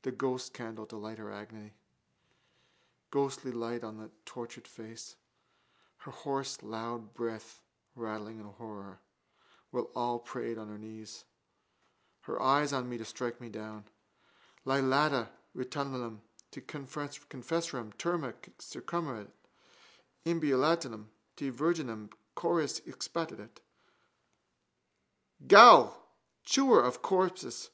[0.00, 1.74] The ghostcandle to light her agony.
[3.10, 5.16] Ghostly light on the tortured face.
[5.98, 7.60] Her hoarse loud breath
[7.94, 9.00] rattling in horror,
[9.70, 11.26] while all prayed on their knees.
[12.22, 13.84] Her eyes on me to strike me down.
[14.64, 19.30] Liliata rutilantium te confessorum turma circumdet:
[20.24, 23.58] iubilantium te virginum chorus excipiat.
[25.46, 25.94] Ghoul!
[26.42, 27.68] Chewer of corpses!